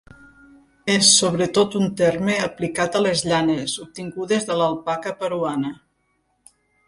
[0.93, 5.75] És sobretot un terme aplicat a les llanes, obtingudes de l'alpaca peruana.